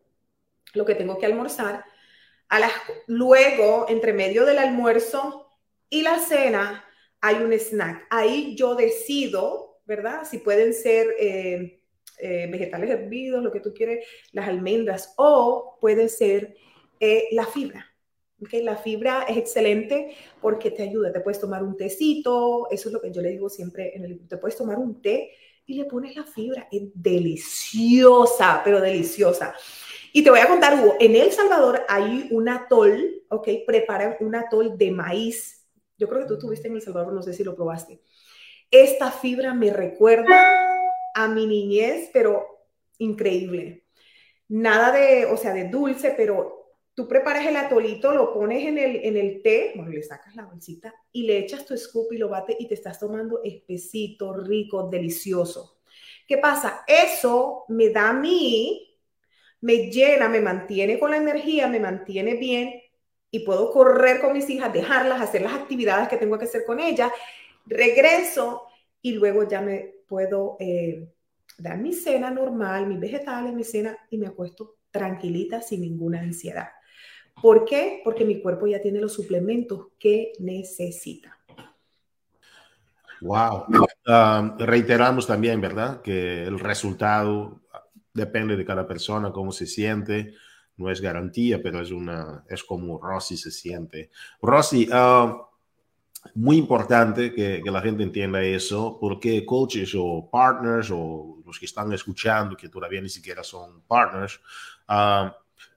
[0.74, 1.84] lo que tengo que almorzar.
[2.48, 2.72] A las,
[3.06, 5.43] luego, entre medio del almuerzo
[5.90, 6.84] y la cena,
[7.20, 8.06] hay un snack.
[8.10, 10.24] Ahí yo decido, ¿verdad?
[10.24, 11.80] Si pueden ser eh,
[12.18, 16.54] eh, vegetales hervidos, lo que tú quieres, las almendras, o puede ser
[17.00, 17.86] eh, la fibra.
[18.42, 18.62] ¿okay?
[18.62, 21.12] La fibra es excelente porque te ayuda.
[21.12, 24.28] Te puedes tomar un tecito, eso es lo que yo le digo siempre en el
[24.28, 25.32] te puedes tomar un té
[25.66, 26.68] y le pones la fibra.
[26.70, 29.54] Es deliciosa, pero deliciosa.
[30.12, 33.48] Y te voy a contar, Hugo, en El Salvador hay un atol, ¿ok?
[33.66, 35.63] Preparan un atol de maíz.
[35.98, 38.00] Yo creo que tú estuviste en El Salvador, no sé si lo probaste.
[38.70, 40.44] Esta fibra me recuerda
[41.14, 42.44] a mi niñez, pero
[42.98, 43.84] increíble.
[44.48, 48.96] Nada de, o sea, de dulce, pero tú preparas el atolito, lo pones en el,
[48.96, 52.28] en el té, bueno, le sacas la bolsita y le echas tu scoop y lo
[52.28, 55.78] bate y te estás tomando espesito, rico, delicioso.
[56.26, 56.84] ¿Qué pasa?
[56.86, 58.98] Eso me da a mí,
[59.60, 62.72] me llena, me mantiene con la energía, me mantiene bien
[63.34, 66.78] y puedo correr con mis hijas, dejarlas, hacer las actividades que tengo que hacer con
[66.78, 67.10] ellas,
[67.66, 68.62] regreso
[69.02, 71.12] y luego ya me puedo eh,
[71.58, 76.68] dar mi cena normal, mis vegetales, mi cena y me acuesto tranquilita sin ninguna ansiedad.
[77.42, 78.02] ¿Por qué?
[78.04, 81.36] Porque mi cuerpo ya tiene los suplementos que necesita.
[83.20, 83.64] Wow.
[84.06, 86.02] Ah, reiteramos también, ¿verdad?
[86.02, 87.62] Que el resultado
[88.12, 90.34] depende de cada persona, cómo se siente.
[90.76, 94.10] No es garantía, pero es una, es como Rosy se siente.
[94.42, 95.36] Rosy, uh,
[96.34, 101.92] muy importante que, la gente entienda eso, porque coaches o partners o los que están
[101.92, 104.40] escuchando, que todavía ni siquiera son partners,
[104.88, 105.30] uh,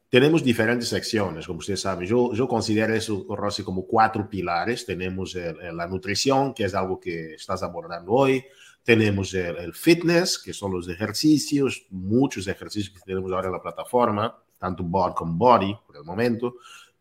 [0.09, 2.07] tenemos diferentes secciones, como ustedes saben.
[2.07, 4.85] Yo, yo considero eso, Rosy, como cuatro pilares.
[4.85, 8.45] Tenemos la nutrición, que es algo que estás abordando hoy.
[8.83, 13.61] Tenemos el, el, fitness, que son los ejercicios, muchos ejercicios que tenemos ahora en la
[13.61, 16.55] plataforma, tanto bod como body por el momento.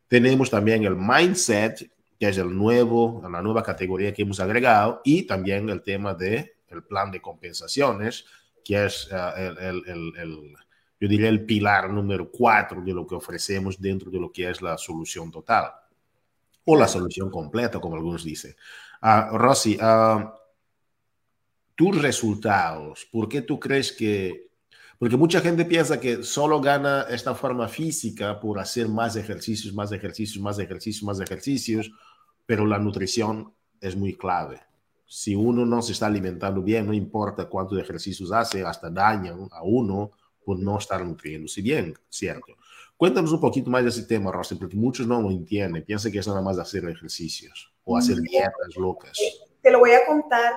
[0.09, 5.23] Tenemos también el mindset, que es el nuevo, la nueva categoría que hemos agregado, y
[5.25, 8.25] también el tema del el plan de compensaciones,
[8.65, 10.57] que es uh, el, el, el,
[10.99, 14.61] yo diría el pilar número cuatro de lo que ofrecemos dentro de lo que es
[14.61, 15.71] la solución total,
[16.65, 18.57] o la solución completa, como algunos dicen.
[19.03, 20.29] Uh, Rosy, uh,
[21.75, 24.46] tus resultados, ¿por qué tú crees que
[24.99, 29.93] porque mucha gente piensa que solo gana esta forma física por hacer más ejercicios, más
[29.93, 31.91] ejercicios, más ejercicios, más ejercicios,
[32.47, 34.61] pero la nutrición es muy clave.
[35.05, 39.63] Si uno no se está alimentando bien, no importa cuántos ejercicios hace, hasta dañan a
[39.63, 40.11] uno
[40.45, 42.55] por no estar nutriéndose bien, ¿cierto?
[42.97, 46.19] Cuéntanos un poquito más de ese tema, Rosy, porque muchos no lo entienden, piensan que
[46.19, 49.19] es nada más hacer ejercicios o hacer dietas locas.
[49.61, 50.55] Te lo voy a contar,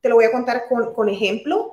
[0.00, 1.72] te lo voy a contar con, con ejemplo.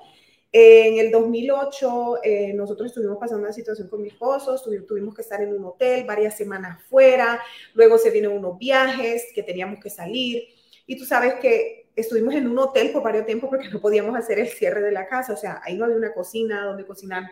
[0.60, 5.40] En el 2008 eh, nosotros estuvimos pasando una situación con mi esposo, tuvimos, que estar
[5.40, 7.40] en un hotel varias semanas fuera,
[7.76, 10.46] luego se vienen unos viajes que teníamos que salir
[10.88, 14.40] y tú sabes que estuvimos en un hotel por varios tiempos porque no podíamos hacer
[14.40, 17.26] el cierre de la casa, o sea, ahí no había una cocina donde cocinar.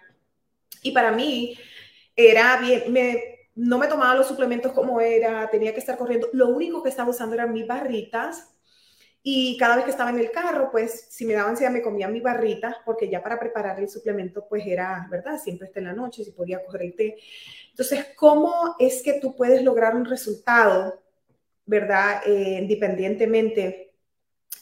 [0.83, 1.57] Y para mí
[2.15, 6.29] era bien, me, no me tomaba los suplementos como era, tenía que estar corriendo.
[6.31, 8.54] Lo único que estaba usando eran mis barritas
[9.27, 12.07] y cada vez que estaba en el carro, pues si me daba ansiedad me comía
[12.07, 15.41] mi barrita, porque ya para preparar el suplemento, pues era, ¿verdad?
[15.43, 17.17] Siempre está en la noche, si podía coger el té.
[17.71, 21.01] Entonces, ¿cómo es que tú puedes lograr un resultado,
[21.65, 22.21] ¿verdad?
[22.27, 23.95] Eh, independientemente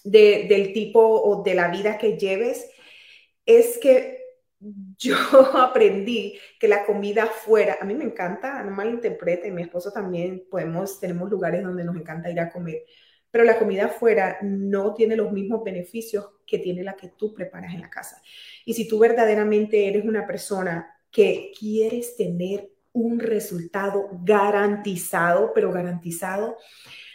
[0.06, 2.70] de, del tipo o de la vida que lleves,
[3.46, 4.24] es que
[4.98, 5.18] yo
[5.58, 11.02] aprendí que la comida fuera, a mí me encanta, no malinterprete, mi esposo también, podemos,
[11.02, 12.86] tenemos lugares donde nos encanta ir a comer,
[13.34, 17.74] pero la comida afuera no tiene los mismos beneficios que tiene la que tú preparas
[17.74, 18.22] en la casa.
[18.64, 26.58] Y si tú verdaderamente eres una persona que quieres tener un resultado garantizado, pero garantizado,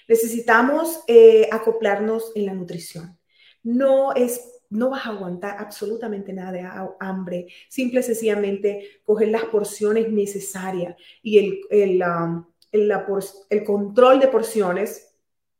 [0.09, 3.17] necesitamos eh, acoplarnos en la nutrición.
[3.63, 7.47] No es no vas a aguantar absolutamente nada de hambre.
[7.69, 15.08] Simple sencillamente coger las porciones necesarias y el, el, um, el, control de porciones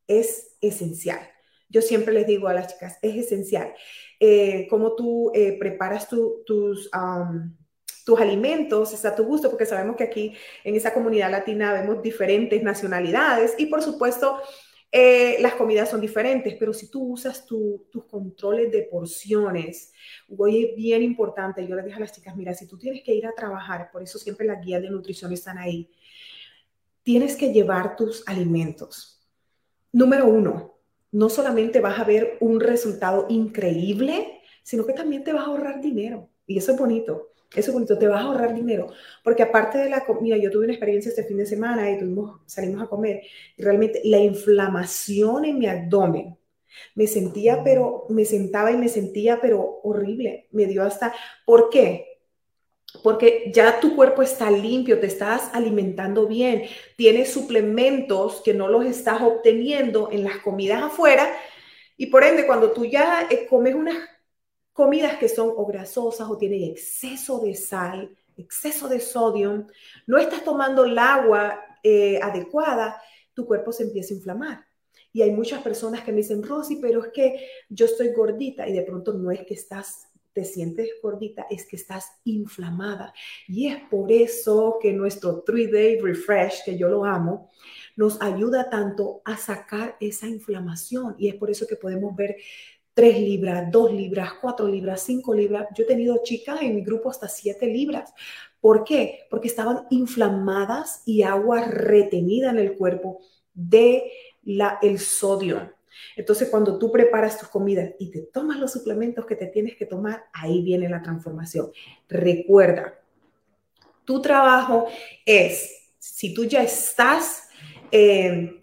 [0.09, 1.21] es esencial.
[1.69, 3.73] Yo siempre les digo a las chicas, es esencial.
[4.19, 7.55] Eh, cómo tú eh, preparas tus, um,
[8.05, 12.01] tus alimentos, está a tu gusto, porque sabemos que aquí en esa comunidad latina vemos
[12.01, 14.41] diferentes nacionalidades y por supuesto
[14.91, 19.93] eh, las comidas son diferentes, pero si tú usas tus controles de porciones,
[20.35, 23.13] hoy es bien importante, yo les dije a las chicas, mira, si tú tienes que
[23.13, 25.91] ir a trabajar, por eso siempre las guías de nutrición están ahí,
[27.03, 29.18] tienes que llevar tus alimentos.
[29.91, 30.79] Número uno,
[31.11, 35.81] no solamente vas a ver un resultado increíble, sino que también te vas a ahorrar
[35.81, 36.29] dinero.
[36.45, 37.29] Y eso es bonito.
[37.55, 38.91] Eso es bonito, te vas a ahorrar dinero,
[39.23, 42.41] porque aparte de la comida, yo tuve una experiencia este fin de semana y tuvimos,
[42.45, 43.21] salimos a comer,
[43.57, 46.37] y realmente la inflamación en mi abdomen,
[46.93, 51.11] me sentía, pero me sentaba y me sentía, pero horrible, me dio hasta,
[51.43, 52.08] ¿por qué?
[53.03, 56.63] Porque ya tu cuerpo está limpio, te estás alimentando bien,
[56.95, 61.31] tienes suplementos que no los estás obteniendo en las comidas afuera,
[62.01, 63.97] y por ende, cuando tú ya eh, comes unas
[64.71, 69.67] comidas que son o grasosas o tienen exceso de sal, exceso de sodio,
[70.07, 73.01] no estás tomando el agua eh, adecuada,
[73.33, 74.65] tu cuerpo se empieza a inflamar.
[75.11, 78.71] Y hay muchas personas que me dicen, Rosy, pero es que yo estoy gordita y
[78.71, 83.13] de pronto no es que estás, te sientes gordita, es que estás inflamada.
[83.47, 87.49] Y es por eso que nuestro 3-Day Refresh, que yo lo amo,
[87.95, 91.15] nos ayuda tanto a sacar esa inflamación.
[91.17, 92.37] Y es por eso que podemos ver
[92.93, 95.67] 3 libras, 2 libras, 4 libras, 5 libras.
[95.75, 98.13] Yo he tenido chicas en mi grupo hasta 7 libras.
[98.59, 99.27] ¿Por qué?
[99.29, 103.19] Porque estaban inflamadas y agua retenida en el cuerpo
[103.53, 104.11] de
[104.43, 105.73] la, el sodio.
[106.15, 109.85] Entonces, cuando tú preparas tus comidas y te tomas los suplementos que te tienes que
[109.85, 111.71] tomar, ahí viene la transformación.
[112.07, 112.99] Recuerda,
[114.05, 114.87] tu trabajo
[115.25, 117.49] es, si tú ya estás
[117.91, 118.61] eh,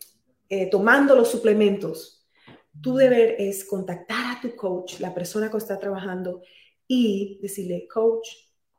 [0.49, 2.27] eh, tomando los suplementos,
[2.81, 6.42] tu deber es contactar a tu coach, la persona que está trabajando,
[6.88, 8.29] y decirle, coach,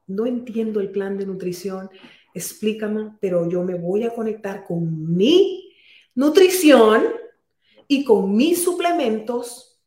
[0.08, 1.90] no entiendo el plan de nutrición,
[2.34, 5.74] explícame, pero yo me voy a conectar con mi
[6.16, 7.06] nutrición
[7.88, 9.80] y con mis suplementos.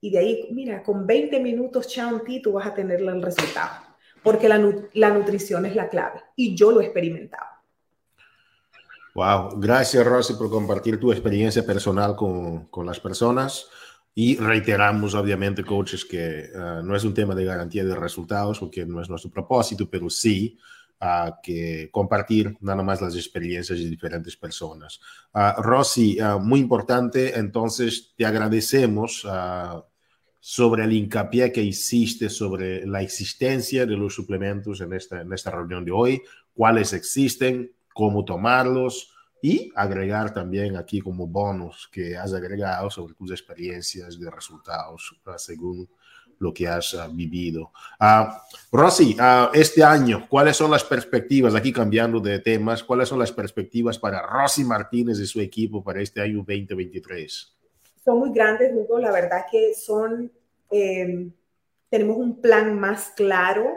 [0.00, 3.84] Y de ahí, mira, con 20 minutos, chanti, tú vas a tener el resultado.
[4.22, 4.60] Porque la,
[4.94, 6.20] la nutrición es la clave.
[6.36, 7.46] Y yo lo he experimentado.
[9.14, 13.68] Wow, gracias Rosy por compartir tu experiencia personal con, con las personas
[14.14, 18.86] y reiteramos obviamente coaches que uh, no es un tema de garantía de resultados porque
[18.86, 20.56] no es nuestro propósito, pero sí
[21.00, 25.00] uh, que compartir nada más las experiencias de diferentes personas.
[25.32, 29.26] Uh, Rosy, muy importante, entonces te agradecemos
[30.42, 35.50] sobre el hincapié que hiciste sobre la existencia de los suplementos en esta, en esta
[35.50, 36.22] reunión de hoy,
[36.54, 43.30] cuáles existen, cómo tomarlos y agregar también aquí como bonus que has agregado sobre tus
[43.30, 45.88] experiencias de resultados según
[46.40, 47.70] lo que has uh, vivido.
[48.00, 48.32] Uh,
[48.72, 53.30] Rosy, uh, este año, ¿cuáles son las perspectivas, aquí cambiando de temas, cuáles son las
[53.30, 57.56] perspectivas para Rosy Martínez y su equipo para este año 2023?
[58.04, 60.32] Son muy grandes, Hugo, la verdad que son,
[60.70, 61.28] eh,
[61.90, 63.68] tenemos un plan más claro,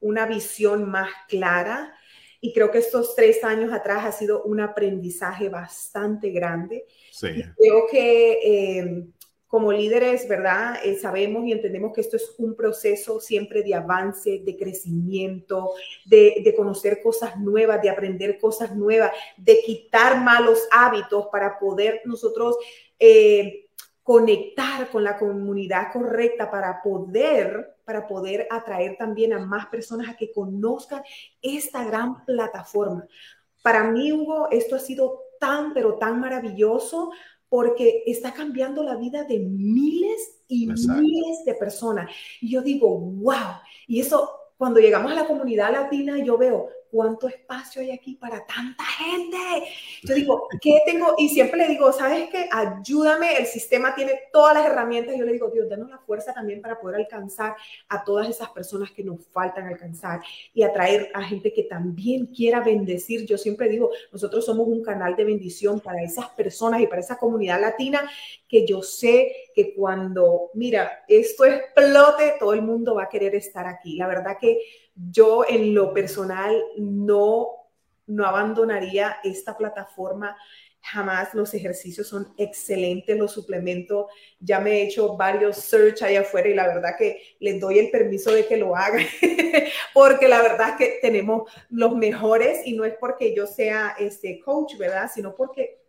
[0.00, 1.94] una visión más clara
[2.40, 6.86] y creo que estos tres años atrás ha sido un aprendizaje bastante grande.
[7.12, 7.28] Sí.
[7.58, 9.06] creo que eh,
[9.46, 10.76] como líderes, ¿verdad?
[10.84, 16.42] Eh, sabemos y entendemos que esto es un proceso siempre de avance, de crecimiento, de,
[16.44, 22.56] de, conocer cosas nuevas, de aprender cosas nuevas, de quitar malos hábitos para poder nosotros...
[22.98, 23.62] Eh,
[24.06, 30.16] conectar con la comunidad correcta para poder, para poder atraer también a más personas a
[30.16, 31.02] que conozcan
[31.42, 33.04] esta gran plataforma.
[33.62, 37.10] Para mí, Hugo, esto ha sido tan, pero tan maravilloso
[37.48, 42.10] porque está cambiando la vida de miles y miles de personas.
[42.40, 47.28] Y yo digo, wow, y eso, cuando llegamos a la comunidad latina, yo veo, ¿cuánto
[47.28, 49.38] espacio hay aquí para tanta gente?
[50.02, 51.14] Yo digo, ¿qué tengo?
[51.18, 52.48] Y siempre le digo, ¿sabes qué?
[52.50, 55.16] Ayúdame, el sistema tiene todas las herramientas.
[55.16, 57.56] Yo le digo, Dios, denos la fuerza también para poder alcanzar
[57.88, 60.20] a todas esas personas que nos faltan alcanzar
[60.54, 63.26] y atraer a gente que también quiera bendecir.
[63.26, 67.18] Yo siempre digo, nosotros somos un canal de bendición para esas personas y para esa
[67.18, 68.08] comunidad latina
[68.48, 73.66] que yo sé que cuando, mira, esto explote, todo el mundo va a querer estar
[73.66, 73.96] aquí.
[73.96, 74.60] La verdad que
[74.94, 77.48] yo en lo personal no,
[78.06, 80.36] no abandonaría esta plataforma
[80.80, 81.34] jamás.
[81.34, 84.06] Los ejercicios son excelentes, los suplementos.
[84.38, 87.90] Ya me he hecho varios search allá afuera y la verdad que les doy el
[87.90, 89.04] permiso de que lo hagan,
[89.94, 94.40] porque la verdad es que tenemos los mejores y no es porque yo sea este
[94.40, 95.10] coach, ¿verdad?
[95.12, 95.85] Sino porque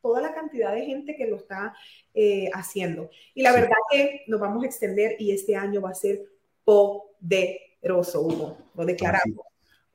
[0.00, 1.74] toda la cantidad de gente que lo está
[2.14, 3.10] eh, haciendo.
[3.34, 6.22] Y la verdad que nos vamos a extender y este año va a ser
[6.64, 8.58] poderoso, Hugo.
[8.74, 9.46] Lo declaramos.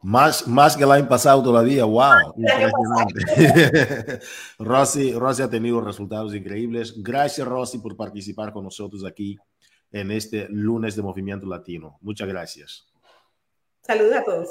[0.02, 4.20] Más, más que el año pasado todavía, wow, impresionante.
[4.60, 7.02] Rosy, Rosy ha tenido resultados increíbles.
[7.02, 9.38] Gracias, Rosy, por participar con nosotros aquí
[9.94, 12.00] en este lunes de Movimiento Latino.
[12.02, 12.86] Muchas gracias.
[13.82, 14.50] Saludos a todos.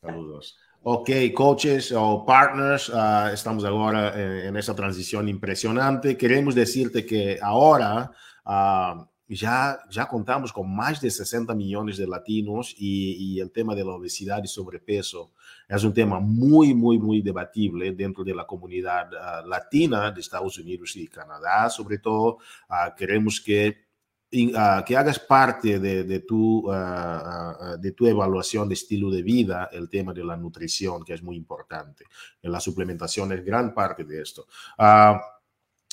[0.00, 0.56] Saludos.
[0.84, 6.16] Ok, coaches o partners, uh, estamos ahora en, en, esa transición impresionante.
[6.16, 8.10] Queremos decirte que ahora
[8.44, 13.76] uh, ya, ya contamos con más de 60 millones de latinos y, y, el tema
[13.76, 15.30] de la obesidad y sobrepeso
[15.68, 20.58] es un tema muy, muy, muy debatible dentro de la comunidad uh, latina de Estados
[20.58, 21.70] Unidos y Canadá.
[21.70, 22.38] Sobre todo,
[22.96, 23.91] queremos que,
[24.32, 26.70] uh, que hagas parte de, de tu,
[27.78, 31.36] de tu evaluación de estilo de vida el tema de la nutrición, que es muy
[31.36, 32.04] importante.
[32.42, 34.46] La suplementación es gran parte de esto.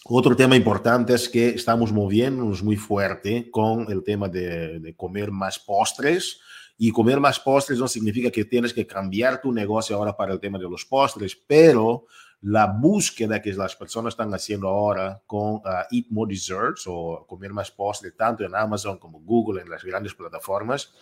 [0.05, 5.29] Otro tema importante es que estamos moviéndonos muy fuerte con el tema de, de, comer
[5.29, 6.39] más postres.
[6.81, 10.39] Y comer más postres no significa que tienes que cambiar tu negocio ahora para el
[10.39, 12.05] tema de los postres, pero
[12.41, 17.51] la búsqueda que las personas están haciendo ahora con uh, Eat More Desserts o comer
[17.51, 20.93] más postres, tanto en Amazon como Google, en las grandes plataformas,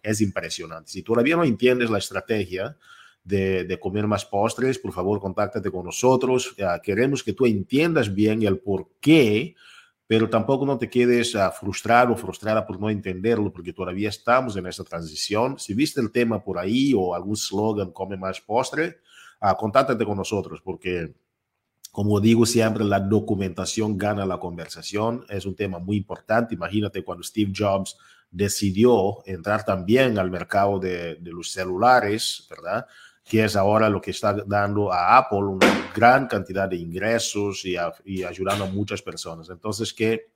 [0.00, 0.92] es impresionante.
[0.92, 2.76] Si todavía no entiendes la estrategia,
[3.24, 6.54] de, de, comer más postres, por favor, contáctate con nosotros.
[6.58, 9.56] Uh, queremos que tú entiendas bien el por qué,
[10.06, 14.56] pero tampoco no te quedes uh, frustrado o frustrada por no entenderlo, porque todavía estamos
[14.56, 15.58] en esa transición.
[15.58, 18.98] Si viste el tema por ahí o algún slogan, come más postre,
[19.40, 21.14] uh, contáctate con nosotros, porque
[21.90, 25.24] como digo siempre, la documentación gana la conversación.
[25.28, 26.52] Es un tema muy importante.
[26.52, 27.96] Imagínate cuando Steve Jobs
[28.32, 32.84] decidió entrar también al mercado de, de los celulares, ¿verdad?
[33.24, 37.76] Que es ahora lo que está dando a Apple una gran cantidad de ingresos y,
[37.76, 39.48] a, y ayudando a muchas personas.
[39.48, 40.26] Entonces, que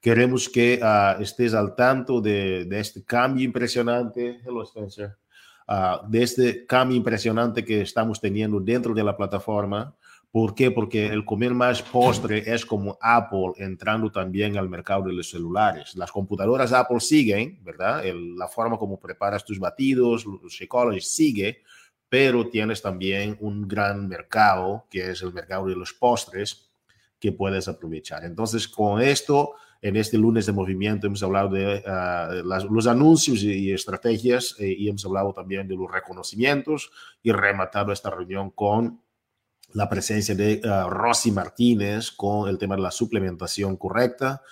[0.00, 4.40] queremos que uh, estés al tanto de, de, este cambio impresionante.
[4.44, 5.16] Hello, Spencer.
[5.66, 9.94] Uh, de este cambio impresionante que estamos teniendo dentro de la plataforma.
[10.30, 10.72] ¿Por qué?
[10.72, 15.94] Porque el comer más postre es como Apple entrando también al mercado de los celulares.
[15.94, 18.04] Las computadoras Apple siguen, ¿verdad?
[18.04, 21.62] El, la forma como preparas tus batidos, los Shakeology sigue,
[22.08, 26.70] pero tienes también un gran mercado, que es el mercado de los postres,
[27.18, 28.24] que puedes aprovechar.
[28.24, 33.42] Entonces, con esto, en este lunes de movimiento hemos hablado de uh, las, los anuncios
[33.42, 36.90] y, y estrategias eh, y hemos hablado también de los reconocimientos
[37.22, 39.00] y rematado esta reunión con
[39.72, 44.42] la presencia de uh, Rosy Martínez con el tema de la suplementación correcta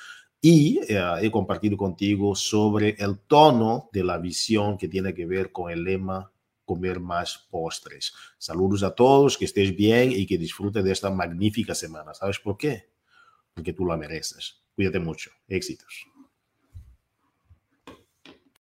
[0.40, 5.53] y uh, he compartido contigo sobre el tono de la visión que tiene que ver
[5.53, 6.31] con el lema
[6.64, 8.12] comer más postres.
[8.38, 12.14] Saludos a todos, que estés bien y que disfrutes de esta magnífica semana.
[12.14, 12.90] ¿Sabes por qué?
[13.54, 14.62] Porque tú la mereces.
[14.74, 15.30] Cuídate mucho.
[15.48, 16.11] Éxitos.